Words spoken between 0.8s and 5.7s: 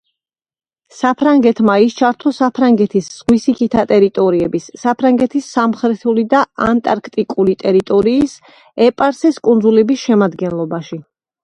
საფრანგეთმა ის ჩართო საფრანგეთის ზღვისიქითა ტერიტორიების, საფრანგეთის